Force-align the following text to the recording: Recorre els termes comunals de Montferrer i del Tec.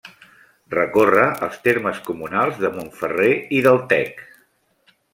Recorre 0.75 1.25
els 1.49 1.59
termes 1.69 2.01
comunals 2.09 2.59
de 2.65 2.75
Montferrer 2.79 3.31
i 3.59 3.63
del 3.71 3.81
Tec. 3.95 4.29